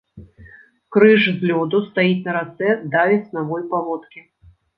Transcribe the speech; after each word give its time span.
Крыж 0.95 1.27
з 1.37 1.49
лёду 1.49 1.81
стаіць 1.89 2.17
на 2.27 2.31
рацэ 2.39 2.69
да 2.95 3.05
веснавой 3.11 3.63
паводкі. 3.77 4.19